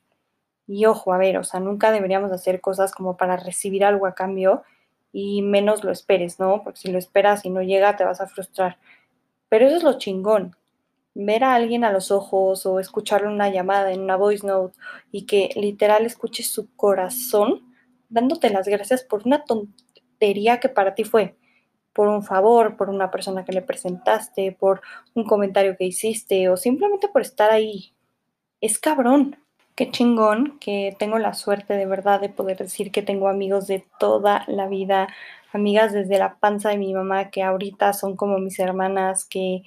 Y 0.65 0.85
ojo, 0.85 1.11
a 1.11 1.17
ver, 1.17 1.37
o 1.37 1.43
sea, 1.43 1.59
nunca 1.59 1.91
deberíamos 1.91 2.31
hacer 2.31 2.61
cosas 2.61 2.93
como 2.93 3.17
para 3.17 3.35
recibir 3.35 3.83
algo 3.83 4.07
a 4.07 4.15
cambio 4.15 4.63
y 5.11 5.41
menos 5.41 5.83
lo 5.83 5.91
esperes, 5.91 6.39
¿no? 6.39 6.63
Porque 6.63 6.79
si 6.79 6.89
lo 6.89 6.97
esperas 6.97 7.43
y 7.43 7.49
no 7.49 7.61
llega, 7.61 7.97
te 7.97 8.05
vas 8.05 8.21
a 8.21 8.27
frustrar. 8.27 8.77
Pero 9.49 9.67
eso 9.67 9.75
es 9.75 9.83
lo 9.83 9.97
chingón. 9.97 10.55
Ver 11.15 11.43
a 11.43 11.53
alguien 11.53 11.83
a 11.83 11.91
los 11.91 12.11
ojos 12.11 12.65
o 12.65 12.79
escucharle 12.79 13.27
una 13.27 13.49
llamada 13.49 13.91
en 13.91 13.99
una 13.99 14.15
voice 14.15 14.47
note 14.47 14.77
y 15.11 15.25
que 15.25 15.49
literal 15.57 16.05
escuches 16.05 16.49
su 16.49 16.73
corazón 16.77 17.70
dándote 18.11 18.51
las 18.51 18.67
gracias 18.67 19.03
por 19.03 19.25
una 19.25 19.43
tontería 19.43 20.59
que 20.59 20.69
para 20.69 20.93
ti 20.93 21.03
fue, 21.03 21.35
por 21.93 22.07
un 22.07 22.23
favor, 22.23 22.77
por 22.77 22.89
una 22.89 23.09
persona 23.09 23.43
que 23.43 23.53
le 23.53 23.61
presentaste, 23.61 24.51
por 24.51 24.81
un 25.15 25.25
comentario 25.25 25.75
que 25.77 25.85
hiciste 25.85 26.49
o 26.49 26.57
simplemente 26.57 27.07
por 27.07 27.21
estar 27.23 27.51
ahí 27.51 27.93
es 28.61 28.79
cabrón. 28.79 29.37
Qué 29.75 29.89
chingón 29.89 30.59
que 30.59 30.95
tengo 30.99 31.17
la 31.17 31.33
suerte 31.33 31.73
de 31.73 31.85
verdad 31.85 32.21
de 32.21 32.29
poder 32.29 32.57
decir 32.57 32.91
que 32.91 33.01
tengo 33.01 33.29
amigos 33.29 33.67
de 33.67 33.85
toda 33.99 34.43
la 34.47 34.67
vida, 34.67 35.07
amigas 35.53 35.93
desde 35.93 36.19
la 36.19 36.37
panza 36.39 36.69
de 36.69 36.77
mi 36.77 36.93
mamá 36.93 37.31
que 37.31 37.41
ahorita 37.41 37.93
son 37.93 38.15
como 38.15 38.37
mis 38.37 38.59
hermanas, 38.59 39.25
que 39.25 39.63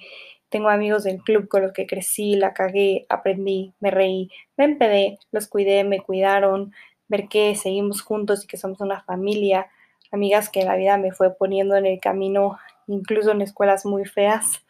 tengo 0.49 0.69
amigos 0.69 1.03
del 1.03 1.21
club 1.21 1.47
con 1.47 1.63
los 1.63 1.73
que 1.73 1.87
crecí, 1.87 2.35
la 2.35 2.53
cagué, 2.53 3.05
aprendí, 3.09 3.73
me 3.79 3.91
reí, 3.91 4.29
me 4.55 4.65
empedé, 4.65 5.17
los 5.31 5.47
cuidé, 5.47 5.83
me 5.83 5.99
cuidaron, 5.99 6.71
ver 7.07 7.27
que 7.27 7.55
seguimos 7.55 8.01
juntos 8.01 8.43
y 8.43 8.47
que 8.47 8.57
somos 8.57 8.81
una 8.81 9.01
familia, 9.01 9.67
amigas 10.11 10.49
que 10.49 10.63
la 10.63 10.75
vida 10.75 10.97
me 10.97 11.11
fue 11.11 11.35
poniendo 11.35 11.75
en 11.75 11.85
el 11.85 11.99
camino, 11.99 12.57
incluso 12.87 13.31
en 13.31 13.41
escuelas 13.41 13.85
muy 13.85 14.05
feas 14.05 14.65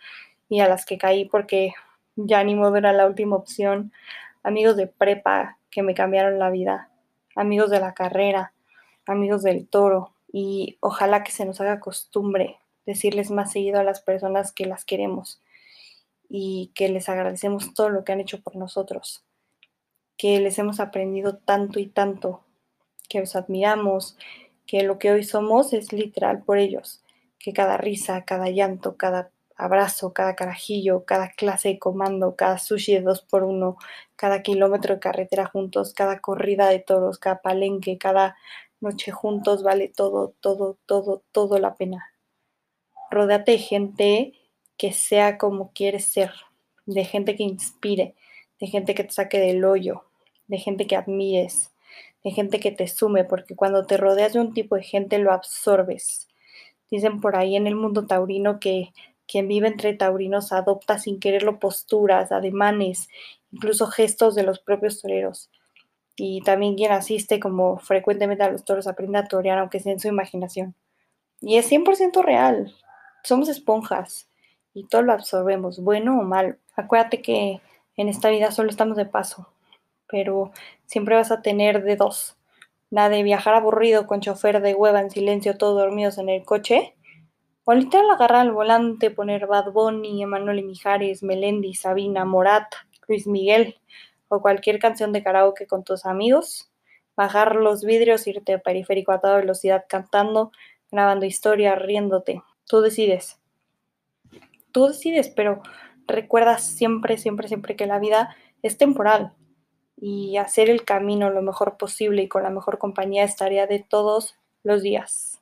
y 0.50 0.60
a 0.60 0.68
las 0.68 0.86
que 0.86 0.98
caí 0.98 1.26
porque 1.26 1.74
ya 2.16 2.44
ni 2.44 2.56
modo 2.56 2.78
era 2.78 2.94
la 2.94 3.08
última 3.08 3.36
opción, 3.36 3.92
amigos 4.44 4.78
de 4.78 4.88
prepa 4.88 5.58
que 5.70 5.84
me 5.84 5.94
cambiaron 5.94 6.40
la 6.40 6.50
vida, 6.50 6.90
amigos 7.36 7.70
de 7.70 7.80
la 7.80 7.94
carrera, 7.94 8.54
amigos 9.06 9.44
del 9.44 9.68
toro, 9.68 10.16
y 10.32 10.78
ojalá 10.80 11.24
que 11.24 11.32
se 11.32 11.46
nos 11.46 11.62
haga 11.62 11.80
costumbre 11.80 12.60
decirles 12.86 13.32
más 13.32 13.52
seguido 13.52 13.80
a 13.80 13.84
las 13.84 14.02
personas 14.02 14.52
que 14.52 14.66
las 14.66 14.86
queremos 14.86 15.42
y 16.30 16.72
que 16.76 16.90
les 16.90 17.10
agradecemos 17.10 17.74
todo 17.74 17.90
lo 17.90 18.04
que 18.04 18.12
han 18.12 18.22
hecho 18.22 18.42
por 18.42 18.56
nosotros, 18.56 19.25
que 20.18 20.40
les 20.40 20.58
hemos 20.60 20.80
aprendido 20.80 21.38
tanto 21.38 21.80
y 21.80 21.88
tanto, 21.88 22.44
que 23.10 23.20
los 23.20 23.36
admiramos, 23.36 24.18
que 24.66 24.84
lo 24.84 24.98
que 24.98 25.12
hoy 25.12 25.24
somos 25.24 25.74
es 25.74 25.94
literal 25.94 26.44
por 26.44 26.58
ellos, 26.58 27.04
que 27.40 27.54
cada 27.54 27.78
risa, 27.78 28.26
cada 28.26 28.50
llanto, 28.50 28.98
cada 28.98 29.32
abrazo, 29.56 30.14
cada 30.14 30.36
carajillo, 30.36 31.06
cada 31.06 31.30
clase 31.30 31.70
de 31.70 31.80
comando, 31.80 32.36
cada 32.36 32.58
sushi 32.58 32.96
de 32.96 33.02
dos 33.02 33.22
por 33.22 33.44
uno, 33.44 33.78
cada 34.16 34.42
kilómetro 34.42 34.96
de 34.96 35.00
carretera 35.00 35.46
juntos, 35.46 35.94
cada 35.94 36.20
corrida 36.20 36.68
de 36.70 36.80
toros, 36.80 37.20
cada 37.20 37.42
palenque, 37.42 37.98
cada 37.98 38.36
noche 38.80 39.12
juntos, 39.12 39.64
vale 39.64 39.88
todo, 39.88 40.34
todo, 40.40 40.78
todo, 40.86 41.24
todo 41.32 41.60
la 41.60 41.76
pena. 41.76 42.14
Rodéate 43.12 43.54
de 43.54 43.58
gente 43.60 44.34
que 44.78 44.92
sea 44.92 45.38
como 45.38 45.72
quieres 45.72 46.06
ser, 46.06 46.34
de 46.86 47.06
gente 47.06 47.36
que 47.36 47.44
inspire, 47.44 48.16
de 48.66 48.72
gente 48.72 48.96
que 48.96 49.04
te 49.04 49.12
saque 49.12 49.40
del 49.40 49.64
hoyo, 49.64 50.06
de 50.48 50.58
gente 50.58 50.88
que 50.88 50.96
admires, 50.96 51.72
de 52.24 52.32
gente 52.32 52.60
que 52.60 52.72
te 52.72 52.88
sume, 52.88 53.24
porque 53.24 53.56
cuando 53.56 53.86
te 53.86 53.96
rodeas 53.96 54.34
de 54.34 54.40
un 54.40 54.56
tipo 54.56 54.76
de 54.76 54.82
gente 54.82 55.20
lo 55.20 55.32
absorbes. 55.32 56.28
Dicen 56.90 57.22
por 57.22 57.36
ahí 57.36 57.56
en 57.56 57.68
el 57.68 57.76
mundo 57.76 58.08
taurino 58.08 58.60
que 58.60 58.92
quien 59.28 59.48
vive 59.48 59.68
entre 59.68 59.94
taurinos 59.94 60.52
adopta 60.52 60.98
sin 60.98 61.20
quererlo 61.20 61.60
posturas, 61.60 62.32
ademanes, 62.32 63.08
incluso 63.52 63.86
gestos 63.86 64.34
de 64.34 64.42
los 64.42 64.60
propios 64.60 65.00
toreros. 65.00 65.52
Y 66.16 66.42
también 66.42 66.76
quien 66.76 66.92
asiste 66.92 67.40
como 67.40 67.78
frecuentemente 67.78 68.44
a 68.44 68.52
los 68.52 68.66
toros 68.66 68.88
aprende 68.88 69.20
a 69.20 69.28
torear, 69.28 69.60
aunque 69.60 69.80
sea 69.80 69.92
en 69.92 70.00
su 70.00 70.08
imaginación. 70.08 70.74
Y 71.40 71.58
es 71.58 71.72
100% 71.72 72.24
real. 72.24 72.74
Somos 73.24 73.48
esponjas 73.48 74.28
y 74.74 74.88
todo 74.88 75.04
lo 75.04 75.14
absorbemos, 75.14 75.80
bueno 75.82 76.20
o 76.20 76.24
mal. 76.24 76.58
Acuérdate 76.76 77.22
que 77.22 77.62
en 77.98 78.10
esta 78.10 78.30
vida 78.30 78.52
solo 78.52 78.70
estamos 78.70 78.98
de 78.98 79.06
paso, 79.06 79.50
pero 80.08 80.52
siempre 80.86 81.16
vas 81.16 81.32
a 81.32 81.42
tener 81.42 81.84
de 81.84 81.96
dos. 81.96 82.38
La 82.90 83.10
de 83.10 83.24
viajar 83.24 83.56
aburrido 83.56 84.08
con 84.08 84.22
chofer 84.22 84.62
de 84.62 84.76
hueva 84.76 85.02
en 85.02 85.10
silencio, 85.10 85.58
todos 85.58 85.80
dormidos 85.80 86.18
en 86.18 86.30
el 86.30 86.44
coche, 86.44 86.96
o 87.64 87.74
literal 87.74 88.10
agarrar 88.12 88.42
al 88.42 88.52
volante, 88.52 89.10
poner 89.10 89.48
Bad 89.48 89.72
Bunny, 89.72 90.22
Emanuel 90.22 90.64
Mijares, 90.64 91.24
Melendi, 91.24 91.74
Sabina, 91.74 92.24
Morat, 92.24 92.68
Luis 93.08 93.26
Miguel 93.28 93.76
o 94.28 94.42
cualquier 94.42 94.80
canción 94.80 95.12
de 95.12 95.24
karaoke 95.24 95.66
con 95.66 95.84
tus 95.84 96.06
amigos, 96.06 96.72
bajar 97.16 97.56
los 97.56 97.84
vidrios, 97.84 98.28
irte 98.28 98.54
a 98.54 98.60
periférico 98.60 99.12
a 99.12 99.20
toda 99.20 99.38
velocidad 99.38 99.86
cantando, 99.90 100.52
grabando 100.92 101.26
historia, 101.26 101.76
riéndote. 101.76 102.42
Tú 102.68 102.82
decides. 102.82 103.40
tú 104.72 104.88
decides, 104.88 105.30
pero 105.30 105.62
recuerda 106.08 106.58
siempre, 106.58 107.18
siempre, 107.18 107.48
siempre 107.48 107.76
que 107.76 107.88
la 107.88 108.00
vida 108.00 108.36
es 108.62 108.78
temporal 108.78 109.34
y 109.98 110.38
hacer 110.38 110.70
el 110.70 110.84
camino 110.84 111.30
lo 111.30 111.42
mejor 111.42 111.78
posible 111.78 112.24
y 112.24 112.28
con 112.28 112.44
la 112.44 112.50
mejor 112.50 112.78
compañía 112.78 113.24
estaría 113.24 113.68
de 113.68 113.80
todos 113.80 114.36
los 114.64 114.82
días. 114.82 115.42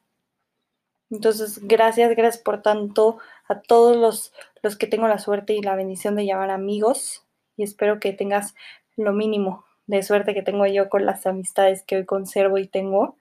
Entonces, 1.09 1.59
gracias, 1.67 2.15
gracias 2.15 2.43
por 2.43 2.61
tanto 2.61 3.19
a 3.47 3.61
todos 3.61 3.95
los, 3.95 4.33
los 4.61 4.75
que 4.75 4.87
tengo 4.87 5.07
la 5.07 5.19
suerte 5.19 5.53
y 5.53 5.61
la 5.61 5.75
bendición 5.75 6.15
de 6.15 6.25
llamar 6.25 6.49
amigos 6.49 7.25
y 7.55 7.63
espero 7.63 7.99
que 7.99 8.13
tengas 8.13 8.55
lo 8.95 9.13
mínimo 9.13 9.65
de 9.85 10.01
suerte 10.01 10.33
que 10.33 10.41
tengo 10.41 10.65
yo 10.65 10.89
con 10.89 11.05
las 11.05 11.25
amistades 11.25 11.83
que 11.83 11.97
hoy 11.97 12.05
conservo 12.05 12.57
y 12.57 12.67
tengo. 12.67 13.17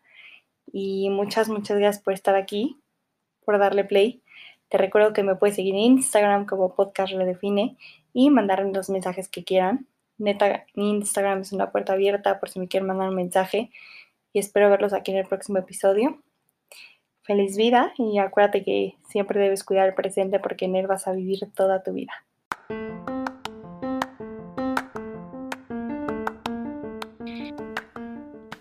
Y 0.72 1.10
muchas, 1.10 1.48
muchas 1.48 1.78
gracias 1.78 2.02
por 2.02 2.14
estar 2.14 2.34
aquí, 2.34 2.80
por 3.44 3.58
darle 3.58 3.84
play. 3.84 4.22
Te 4.72 4.78
recuerdo 4.78 5.12
que 5.12 5.22
me 5.22 5.36
puedes 5.36 5.56
seguir 5.56 5.74
en 5.74 5.80
Instagram 5.80 6.46
como 6.46 6.74
podcast 6.74 7.12
redefine 7.12 7.76
y 8.14 8.30
mandarme 8.30 8.72
los 8.72 8.88
mensajes 8.88 9.28
que 9.28 9.44
quieran. 9.44 9.86
Neta, 10.16 10.64
Instagram 10.72 11.42
es 11.42 11.52
una 11.52 11.70
puerta 11.70 11.92
abierta 11.92 12.40
por 12.40 12.48
si 12.48 12.58
me 12.58 12.68
quieren 12.68 12.86
mandar 12.86 13.10
un 13.10 13.14
mensaje 13.14 13.70
y 14.32 14.38
espero 14.38 14.70
verlos 14.70 14.94
aquí 14.94 15.10
en 15.10 15.18
el 15.18 15.26
próximo 15.26 15.58
episodio. 15.58 16.22
Feliz 17.20 17.54
vida 17.54 17.92
y 17.98 18.16
acuérdate 18.16 18.64
que 18.64 18.94
siempre 19.10 19.40
debes 19.40 19.62
cuidar 19.62 19.88
el 19.88 19.94
presente 19.94 20.40
porque 20.40 20.64
en 20.64 20.76
él 20.76 20.86
vas 20.86 21.06
a 21.06 21.12
vivir 21.12 21.40
toda 21.54 21.82
tu 21.82 21.92
vida. 21.92 22.14